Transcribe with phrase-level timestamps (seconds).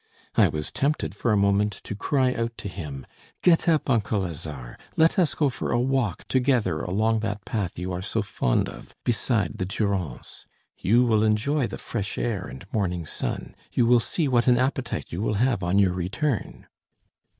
[0.35, 3.05] I was tempted for a moment to cry out to him:
[3.43, 4.75] "Get up, uncle Lazare!
[4.97, 8.95] let us go for a walk together along that path you are so fond of
[9.03, 10.47] beside the Durance.
[10.79, 13.53] You will enjoy the fresh air and morning sun.
[13.73, 16.65] You will see what an appetite you will have on your return!"